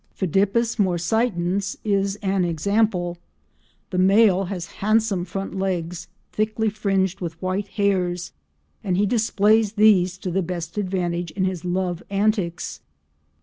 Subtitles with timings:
[0.15, 3.19] Phidippus morsitans is an example.
[3.91, 8.31] The male has handsome front legs, thickly fringed with white hairs,
[8.83, 12.79] and he displays these to the best advantage in his love antics.